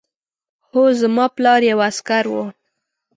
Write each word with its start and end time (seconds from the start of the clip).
هو 0.71 0.81
زما 1.01 1.25
پلار 1.35 1.61
یو 1.71 1.79
عسکر 1.89 2.23
و 2.31 2.35